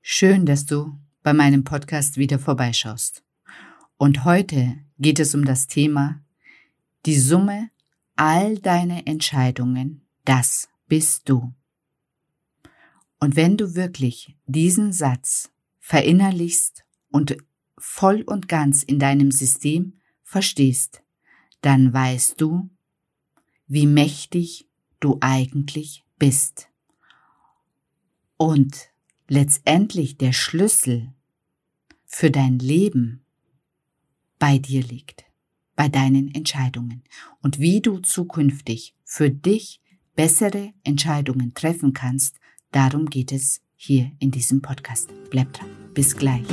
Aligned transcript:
Schön, 0.00 0.46
dass 0.46 0.64
du 0.64 0.98
bei 1.22 1.32
meinem 1.32 1.64
Podcast 1.64 2.16
wieder 2.16 2.38
vorbeischaust. 2.38 3.22
Und 3.96 4.24
heute 4.24 4.78
geht 4.98 5.18
es 5.18 5.34
um 5.34 5.44
das 5.44 5.66
Thema 5.66 6.22
die 7.06 7.18
Summe 7.18 7.70
all 8.16 8.58
deiner 8.58 9.06
Entscheidungen, 9.06 10.02
das 10.24 10.68
bist 10.88 11.28
du. 11.28 11.54
Und 13.20 13.36
wenn 13.36 13.56
du 13.56 13.74
wirklich 13.74 14.36
diesen 14.46 14.92
Satz 14.92 15.50
verinnerlichst 15.78 16.84
und 17.10 17.36
voll 17.76 18.22
und 18.22 18.48
ganz 18.48 18.82
in 18.82 18.98
deinem 18.98 19.30
System 19.30 20.00
verstehst, 20.22 21.02
dann 21.60 21.92
weißt 21.92 22.40
du, 22.40 22.70
wie 23.66 23.86
mächtig 23.86 24.68
du 25.00 25.18
eigentlich 25.20 26.04
bist. 26.18 26.68
Und 28.36 28.90
letztendlich 29.28 30.16
der 30.16 30.32
Schlüssel 30.32 31.12
für 32.04 32.30
dein 32.30 32.58
Leben 32.58 33.24
bei 34.38 34.58
dir 34.58 34.82
liegt, 34.82 35.24
bei 35.76 35.88
deinen 35.88 36.34
Entscheidungen 36.34 37.04
und 37.42 37.58
wie 37.58 37.80
du 37.80 37.98
zukünftig 37.98 38.94
für 39.04 39.30
dich 39.30 39.80
bessere 40.14 40.72
Entscheidungen 40.82 41.54
treffen 41.54 41.92
kannst, 41.92 42.36
darum 42.72 43.06
geht 43.06 43.30
es 43.30 43.60
hier 43.76 44.10
in 44.18 44.30
diesem 44.30 44.62
Podcast. 44.62 45.10
Bleib 45.30 45.52
dran. 45.52 45.68
Bis 45.94 46.16
gleich. 46.16 46.46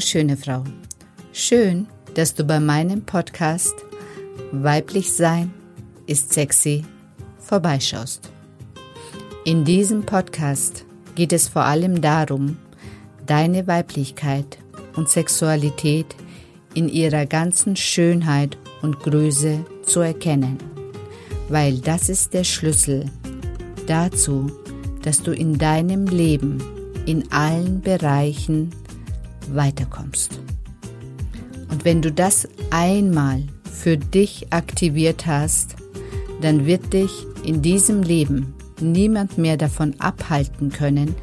Schöne 0.00 0.36
Frau. 0.36 0.64
Schön, 1.32 1.86
dass 2.14 2.34
du 2.34 2.44
bei 2.44 2.60
meinem 2.60 3.02
Podcast 3.02 3.74
Weiblich 4.52 5.12
Sein 5.12 5.52
ist 6.06 6.32
sexy 6.32 6.84
vorbeischaust. 7.38 8.30
In 9.44 9.64
diesem 9.64 10.04
Podcast 10.04 10.84
geht 11.14 11.32
es 11.32 11.48
vor 11.48 11.64
allem 11.64 12.00
darum, 12.00 12.56
deine 13.26 13.66
Weiblichkeit 13.66 14.58
und 14.96 15.08
Sexualität 15.08 16.14
in 16.74 16.88
ihrer 16.88 17.26
ganzen 17.26 17.76
Schönheit 17.76 18.56
und 18.82 19.00
Größe 19.00 19.64
zu 19.84 20.00
erkennen, 20.00 20.58
weil 21.48 21.78
das 21.78 22.08
ist 22.08 22.34
der 22.34 22.44
Schlüssel 22.44 23.06
dazu, 23.86 24.50
dass 25.02 25.22
du 25.22 25.32
in 25.32 25.58
deinem 25.58 26.06
Leben 26.06 26.62
in 27.06 27.32
allen 27.32 27.80
Bereichen 27.80 28.70
weiterkommst. 29.54 30.40
Und 31.70 31.84
wenn 31.84 32.02
du 32.02 32.10
das 32.10 32.48
einmal 32.70 33.44
für 33.64 33.96
dich 33.96 34.52
aktiviert 34.52 35.26
hast, 35.26 35.76
dann 36.40 36.66
wird 36.66 36.92
dich 36.92 37.10
in 37.44 37.62
diesem 37.62 38.02
Leben 38.02 38.54
niemand 38.80 39.38
mehr 39.38 39.56
davon 39.56 39.94
abhalten 39.98 40.70
können, 40.70 41.14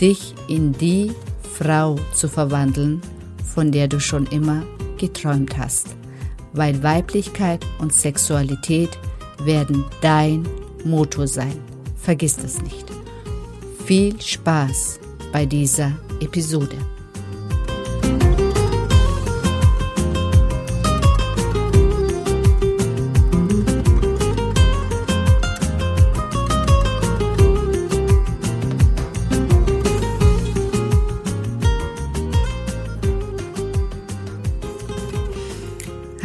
dich 0.00 0.34
in 0.48 0.72
die 0.72 1.12
Frau 1.54 1.96
zu 2.12 2.28
verwandeln, 2.28 3.00
von 3.44 3.72
der 3.72 3.88
du 3.88 4.00
schon 4.00 4.26
immer 4.26 4.62
geträumt 4.98 5.56
hast, 5.56 5.88
weil 6.52 6.82
Weiblichkeit 6.82 7.64
und 7.78 7.92
Sexualität 7.92 8.90
werden 9.42 9.84
dein 10.00 10.46
Motor 10.84 11.26
sein. 11.26 11.56
Vergiss 11.96 12.36
das 12.36 12.62
nicht. 12.62 12.86
Viel 13.84 14.20
Spaß 14.20 15.00
bei 15.32 15.46
dieser 15.46 15.92
Episode. 16.20 16.76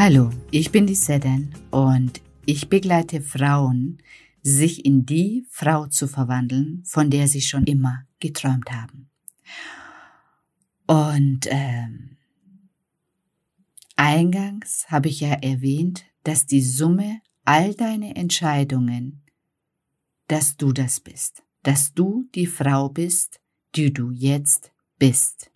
Hallo, 0.04 0.32
ich 0.50 0.72
bin 0.72 0.88
die 0.88 0.96
Sedan 0.96 1.54
und 1.70 2.22
ich 2.48 2.70
begleite 2.70 3.22
Frauen, 3.22 4.00
sich 4.42 4.84
in 4.84 5.06
die 5.06 5.46
Frau 5.52 5.86
zu 5.86 6.08
verwandeln, 6.08 6.82
von 6.86 7.12
der 7.12 7.28
sie 7.28 7.42
schon 7.42 7.66
immer 7.66 8.08
geträumt 8.20 8.72
haben. 8.72 9.12
Und 10.88 11.42
ähm, 11.52 12.18
eingangs 13.96 14.88
habe 14.90 15.08
ich 15.08 15.20
ja 15.20 15.34
erwähnt, 15.34 16.04
dass 16.24 16.48
die 16.48 16.64
Summe 16.64 17.22
all 17.46 17.76
deine 17.76 18.16
Entscheidungen, 18.16 19.22
dass 20.28 20.58
du 20.58 20.72
das 20.72 21.00
bist, 21.00 21.44
dass 21.62 21.94
du 21.94 22.28
die 22.34 22.48
Frau 22.48 22.90
bist, 22.90 23.40
die 23.76 23.94
du 23.94 24.10
jetzt 24.10 24.72
bist. 24.98 25.52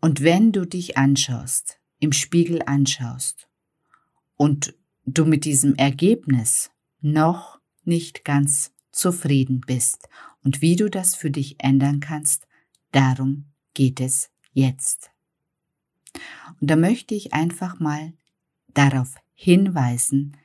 Und 0.00 0.20
wenn 0.22 0.52
du 0.52 0.66
dich 0.66 0.96
anschaust, 0.96 1.79
im 2.00 2.12
Spiegel 2.12 2.62
anschaust 2.66 3.48
und 4.36 4.74
du 5.04 5.24
mit 5.24 5.44
diesem 5.44 5.74
Ergebnis 5.76 6.70
noch 7.00 7.60
nicht 7.84 8.24
ganz 8.24 8.72
zufrieden 8.90 9.60
bist 9.60 10.08
und 10.42 10.62
wie 10.62 10.76
du 10.76 10.90
das 10.90 11.14
für 11.14 11.30
dich 11.30 11.56
ändern 11.58 12.00
kannst, 12.00 12.46
darum 12.92 13.46
geht 13.74 14.00
es 14.00 14.30
jetzt. 14.52 15.10
Und 16.60 16.70
da 16.70 16.76
möchte 16.76 17.14
ich 17.14 17.32
einfach 17.32 17.78
mal 17.78 18.12
darauf 18.68 19.14
hinweisen, 19.34 20.36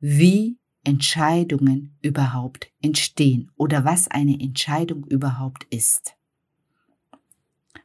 wie 0.00 0.58
Entscheidungen 0.84 1.96
überhaupt 2.00 2.70
entstehen 2.80 3.50
oder 3.56 3.84
was 3.84 4.08
eine 4.08 4.38
Entscheidung 4.40 5.04
überhaupt 5.04 5.64
ist. 5.70 6.16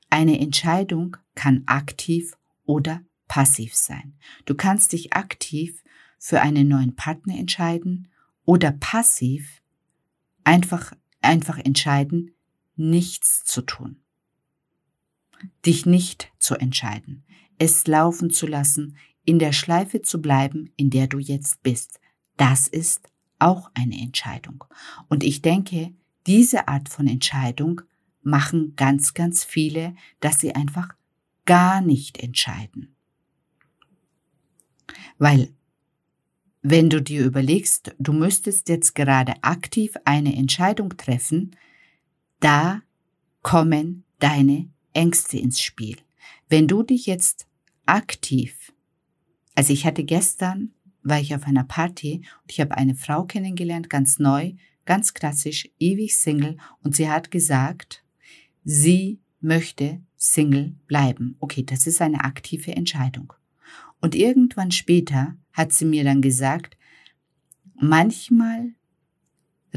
Eine 0.09 0.39
Entscheidung 0.39 1.17
kann 1.35 1.63
aktiv 1.65 2.37
oder 2.65 3.01
passiv 3.31 3.73
sein. 3.75 4.13
Du 4.43 4.55
kannst 4.55 4.91
dich 4.91 5.13
aktiv 5.13 5.85
für 6.19 6.41
einen 6.41 6.67
neuen 6.67 6.97
Partner 6.97 7.37
entscheiden 7.37 8.09
oder 8.43 8.73
passiv 8.73 9.61
einfach, 10.43 10.91
einfach 11.21 11.57
entscheiden, 11.57 12.31
nichts 12.75 13.45
zu 13.45 13.61
tun. 13.61 14.01
Dich 15.65 15.85
nicht 15.85 16.29
zu 16.39 16.55
entscheiden, 16.55 17.23
es 17.57 17.87
laufen 17.87 18.31
zu 18.31 18.47
lassen, 18.47 18.97
in 19.23 19.39
der 19.39 19.53
Schleife 19.53 20.01
zu 20.01 20.21
bleiben, 20.21 20.73
in 20.75 20.89
der 20.89 21.07
du 21.07 21.17
jetzt 21.17 21.63
bist. 21.63 22.01
Das 22.35 22.67
ist 22.67 23.07
auch 23.39 23.71
eine 23.75 23.97
Entscheidung. 24.01 24.65
Und 25.07 25.23
ich 25.23 25.41
denke, 25.41 25.93
diese 26.27 26.67
Art 26.67 26.89
von 26.89 27.07
Entscheidung 27.07 27.79
machen 28.23 28.73
ganz, 28.75 29.13
ganz 29.13 29.45
viele, 29.45 29.95
dass 30.19 30.41
sie 30.41 30.53
einfach 30.53 30.89
gar 31.45 31.79
nicht 31.79 32.17
entscheiden. 32.17 32.97
Weil 35.17 35.49
wenn 36.61 36.89
du 36.89 37.01
dir 37.01 37.25
überlegst, 37.25 37.95
du 37.97 38.13
müsstest 38.13 38.69
jetzt 38.69 38.93
gerade 38.93 39.33
aktiv 39.41 39.95
eine 40.05 40.35
Entscheidung 40.35 40.95
treffen, 40.95 41.55
da 42.39 42.81
kommen 43.41 44.03
deine 44.19 44.69
Ängste 44.93 45.37
ins 45.37 45.61
Spiel. 45.61 45.97
Wenn 46.49 46.67
du 46.67 46.83
dich 46.83 47.07
jetzt 47.07 47.47
aktiv, 47.85 48.73
also 49.55 49.73
ich 49.73 49.85
hatte 49.85 50.03
gestern, 50.03 50.71
war 51.03 51.19
ich 51.19 51.33
auf 51.33 51.45
einer 51.45 51.63
Party 51.63 52.21
und 52.43 52.51
ich 52.51 52.61
habe 52.61 52.77
eine 52.77 52.93
Frau 52.93 53.23
kennengelernt, 53.23 53.89
ganz 53.89 54.19
neu, 54.19 54.53
ganz 54.85 55.13
klassisch, 55.13 55.69
ewig 55.79 56.15
Single 56.17 56.57
und 56.83 56.95
sie 56.95 57.09
hat 57.09 57.31
gesagt, 57.31 58.03
sie 58.63 59.19
möchte 59.39 60.01
Single 60.15 60.75
bleiben. 60.85 61.37
Okay, 61.39 61.63
das 61.63 61.87
ist 61.87 62.01
eine 62.01 62.23
aktive 62.23 62.75
Entscheidung. 62.75 63.33
Und 64.01 64.15
irgendwann 64.15 64.71
später 64.71 65.37
hat 65.53 65.71
sie 65.71 65.85
mir 65.85 66.03
dann 66.03 66.21
gesagt, 66.21 66.75
manchmal 67.75 68.73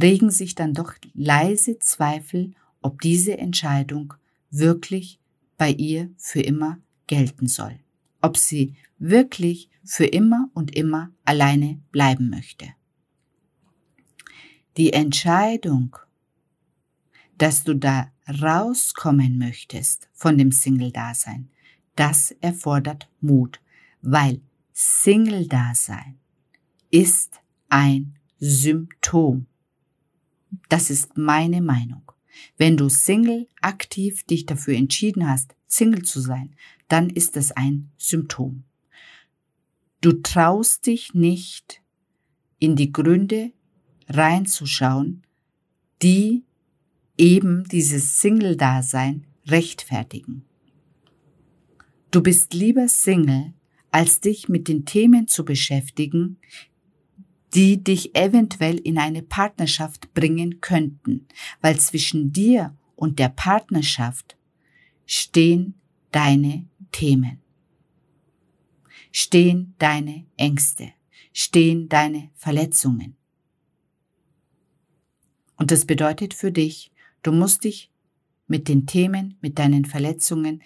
regen 0.00 0.30
sich 0.30 0.54
dann 0.54 0.72
doch 0.72 0.94
leise 1.12 1.78
Zweifel, 1.78 2.54
ob 2.80 3.00
diese 3.00 3.38
Entscheidung 3.38 4.14
wirklich 4.50 5.20
bei 5.56 5.70
ihr 5.70 6.10
für 6.16 6.40
immer 6.40 6.78
gelten 7.06 7.46
soll. 7.46 7.78
Ob 8.20 8.36
sie 8.38 8.74
wirklich 8.98 9.70
für 9.84 10.06
immer 10.06 10.48
und 10.54 10.74
immer 10.74 11.10
alleine 11.24 11.80
bleiben 11.92 12.30
möchte. 12.30 12.68
Die 14.78 14.92
Entscheidung, 14.92 15.96
dass 17.36 17.62
du 17.64 17.74
da 17.74 18.10
rauskommen 18.28 19.38
möchtest 19.38 20.08
von 20.14 20.38
dem 20.38 20.50
Single-Dasein, 20.50 21.50
das 21.94 22.32
erfordert 22.40 23.08
Mut 23.20 23.60
weil 24.04 24.40
Single-Dasein 24.72 26.18
ist 26.90 27.40
ein 27.68 28.18
Symptom 28.38 29.46
Das 30.68 30.90
ist 30.90 31.16
meine 31.16 31.62
Meinung. 31.62 32.02
Wenn 32.58 32.76
du 32.76 32.88
Single 32.88 33.48
aktiv 33.60 34.24
dich 34.24 34.44
dafür 34.46 34.74
entschieden 34.74 35.28
hast, 35.28 35.54
Single 35.66 36.02
zu 36.02 36.20
sein, 36.20 36.54
dann 36.88 37.08
ist 37.08 37.36
das 37.36 37.52
ein 37.52 37.90
Symptom. 37.96 38.64
Du 40.00 40.12
traust 40.12 40.86
dich 40.86 41.14
nicht, 41.14 41.80
in 42.58 42.76
die 42.76 42.92
Gründe 42.92 43.52
reinzuschauen, 44.08 45.22
die 46.02 46.44
eben 47.16 47.64
dieses 47.64 48.20
Single-Dasein 48.20 49.26
rechtfertigen. 49.46 50.44
Du 52.10 52.22
bist 52.22 52.54
lieber 52.54 52.86
Single, 52.88 53.54
als 53.94 54.18
dich 54.18 54.48
mit 54.48 54.66
den 54.66 54.84
Themen 54.84 55.28
zu 55.28 55.44
beschäftigen, 55.44 56.40
die 57.54 57.84
dich 57.84 58.16
eventuell 58.16 58.76
in 58.76 58.98
eine 58.98 59.22
Partnerschaft 59.22 60.12
bringen 60.14 60.60
könnten, 60.60 61.28
weil 61.60 61.78
zwischen 61.78 62.32
dir 62.32 62.76
und 62.96 63.20
der 63.20 63.28
Partnerschaft 63.28 64.36
stehen 65.06 65.74
deine 66.10 66.66
Themen, 66.90 67.40
stehen 69.12 69.76
deine 69.78 70.26
Ängste, 70.36 70.90
stehen 71.32 71.88
deine 71.88 72.30
Verletzungen. 72.34 73.14
Und 75.54 75.70
das 75.70 75.84
bedeutet 75.84 76.34
für 76.34 76.50
dich, 76.50 76.90
du 77.22 77.30
musst 77.30 77.62
dich 77.62 77.92
mit 78.48 78.66
den 78.66 78.86
Themen, 78.86 79.38
mit 79.40 79.60
deinen 79.60 79.84
Verletzungen, 79.84 80.64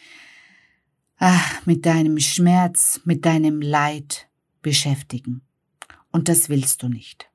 ach, 1.19 1.67
mit 1.67 1.85
deinem 1.85 2.19
Schmerz, 2.19 3.01
mit 3.05 3.25
deinem 3.25 3.61
Leid 3.61 4.29
beschäftigen. 4.63 5.43
Und 6.11 6.29
das 6.29 6.49
willst 6.49 6.83
du 6.83 6.89
nicht. 6.89 7.31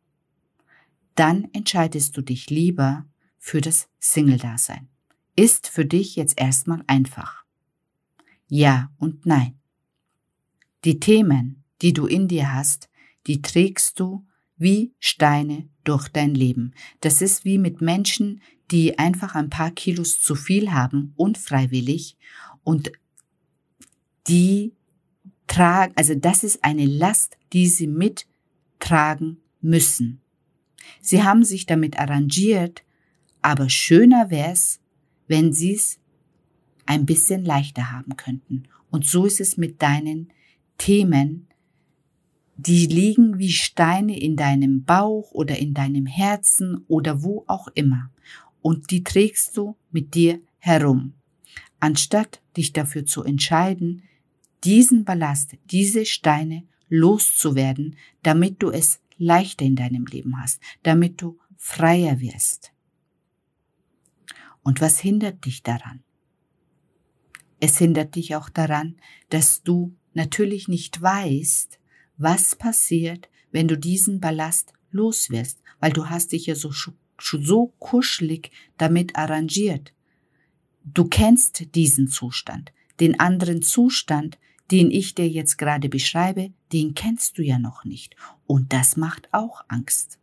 Dann 1.15 1.47
entscheidest 1.53 2.18
du 2.18 2.21
dich 2.21 2.50
lieber 2.50 3.06
für 3.38 3.62
das 3.62 3.88
Single-Dasein. 4.00 4.88
Ist 5.35 5.68
für 5.68 5.85
dich 5.85 6.15
jetzt 6.15 6.39
erstmal 6.39 6.83
einfach. 6.88 7.44
Ja 8.47 8.91
und 8.97 9.25
nein. 9.25 9.59
Die 10.86 11.00
Themen, 11.00 11.63
die 11.81 11.94
du 11.94 12.07
in 12.07 12.27
dir 12.27 12.53
hast, 12.53 12.89
die 13.27 13.41
trägst 13.41 14.00
du 14.00 14.25
wie 14.57 14.94
Steine 15.00 15.69
durch 15.83 16.07
dein 16.07 16.36
Leben. 16.36 16.74
Das 17.01 17.21
ist 17.21 17.45
wie 17.45 17.57
mit 17.57 17.81
Menschen, 17.81 18.41
die 18.71 18.97
einfach 18.97 19.36
ein 19.36 19.50
paar 19.50 19.71
Kilos 19.71 20.21
zu 20.21 20.36
viel 20.36 20.71
haben, 20.71 21.13
unfreiwillig, 21.15 22.18
und 22.63 22.91
die 24.27 24.73
tragen, 25.47 25.93
also 25.95 26.15
das 26.15 26.43
ist 26.43 26.63
eine 26.63 26.85
Last, 26.85 27.37
die 27.51 27.67
sie 27.67 27.87
mittragen 27.87 29.37
müssen. 29.61 30.21
Sie 31.01 31.23
haben 31.23 31.43
sich 31.43 31.65
damit 31.65 31.99
arrangiert, 31.99 32.83
aber 33.41 33.69
schöner 33.69 34.29
wär's, 34.29 34.79
wenn 35.27 35.53
sie 35.53 35.73
es 35.73 35.99
ein 36.85 37.05
bisschen 37.05 37.45
leichter 37.45 37.91
haben 37.91 38.15
könnten. 38.17 38.63
Und 38.89 39.05
so 39.05 39.25
ist 39.25 39.39
es 39.39 39.57
mit 39.57 39.81
deinen 39.81 40.31
Themen, 40.77 41.47
die 42.57 42.85
liegen 42.85 43.39
wie 43.39 43.51
Steine 43.51 44.19
in 44.19 44.35
deinem 44.35 44.83
Bauch 44.83 45.31
oder 45.31 45.57
in 45.57 45.73
deinem 45.73 46.05
Herzen 46.05 46.85
oder 46.87 47.23
wo 47.23 47.43
auch 47.47 47.67
immer. 47.73 48.11
Und 48.61 48.91
die 48.91 49.03
trägst 49.03 49.57
du 49.57 49.75
mit 49.91 50.13
dir 50.13 50.39
herum. 50.59 51.13
Anstatt 51.79 52.41
dich 52.55 52.71
dafür 52.71 53.05
zu 53.05 53.23
entscheiden, 53.23 54.03
diesen 54.63 55.06
Ballast, 55.06 55.57
diese 55.65 56.06
Steine 56.06 56.63
loszuwerden, 56.89 57.98
damit 58.21 58.62
du 58.62 58.69
es 58.69 59.00
leichter 59.18 59.65
in 59.65 59.75
deinem 59.75 60.06
Leben 60.06 60.39
hast, 60.42 60.62
damit 60.83 61.21
du 61.21 61.39
freier 61.57 62.19
wirst. 62.19 62.71
Und 64.63 64.81
was 64.81 65.00
hindert 65.00 65.45
dich 65.45 65.63
daran? 65.63 66.04
Es 67.60 67.77
hindert 67.77 68.15
dich 68.15 68.36
auch 68.36 68.50
daran, 68.50 68.98
dass 69.30 69.63
du 69.63 69.95
natürlich 70.13 70.68
nicht 70.68 71.01
weißt, 71.01 71.80
was 72.18 72.56
passiert, 72.56 73.30
wenn 73.51 73.68
du 73.68 73.77
diesen 73.77 74.19
Ballast 74.19 74.74
loswirst, 74.92 75.62
weil 75.80 75.92
du 75.92 76.10
hast 76.10 76.31
dich 76.31 76.45
ja 76.45 76.56
so, 76.56 76.71
so 77.19 77.74
kuschelig 77.80 78.51
damit 78.77 79.15
arrangiert. 79.15 79.94
Du 80.83 81.06
kennst 81.06 81.75
diesen 81.75 82.07
Zustand. 82.07 82.74
Den 83.00 83.19
anderen 83.19 83.62
Zustand, 83.62 84.38
den 84.71 84.92
ich 84.92 85.15
dir 85.15 85.27
jetzt 85.27 85.57
gerade 85.57 85.89
beschreibe, 85.89 86.51
den 86.71 86.94
kennst 86.94 87.38
du 87.38 87.42
ja 87.42 87.60
noch 87.60 87.86
nicht. 87.86 88.15
Und 88.48 88.74
das 88.74 88.98
macht 88.98 89.27
auch 89.33 89.63
Angst. 89.68 90.19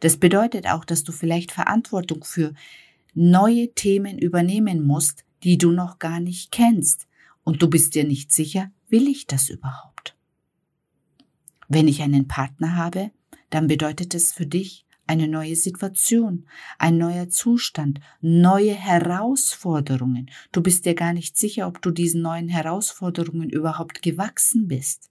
Das 0.00 0.16
bedeutet 0.16 0.66
auch, 0.66 0.84
dass 0.84 1.04
du 1.04 1.12
vielleicht 1.12 1.52
Verantwortung 1.52 2.24
für 2.24 2.54
neue 3.14 3.72
Themen 3.74 4.18
übernehmen 4.18 4.82
musst, 4.86 5.24
die 5.42 5.58
du 5.58 5.70
noch 5.70 5.98
gar 5.98 6.20
nicht 6.20 6.50
kennst. 6.50 7.06
Und 7.44 7.62
du 7.62 7.68
bist 7.68 7.94
dir 7.94 8.04
nicht 8.04 8.32
sicher, 8.32 8.70
will 8.88 9.08
ich 9.08 9.26
das 9.26 9.48
überhaupt? 9.48 10.16
Wenn 11.68 11.88
ich 11.88 12.02
einen 12.02 12.28
Partner 12.28 12.76
habe, 12.76 13.10
dann 13.50 13.66
bedeutet 13.66 14.14
es 14.14 14.32
für 14.32 14.46
dich 14.46 14.85
eine 15.06 15.28
neue 15.28 15.56
Situation, 15.56 16.46
ein 16.78 16.98
neuer 16.98 17.28
Zustand, 17.28 18.00
neue 18.20 18.74
Herausforderungen. 18.74 20.30
Du 20.52 20.60
bist 20.62 20.84
dir 20.84 20.94
gar 20.94 21.12
nicht 21.12 21.36
sicher, 21.36 21.66
ob 21.66 21.80
du 21.82 21.90
diesen 21.90 22.22
neuen 22.22 22.48
Herausforderungen 22.48 23.50
überhaupt 23.50 24.02
gewachsen 24.02 24.68
bist. 24.68 25.10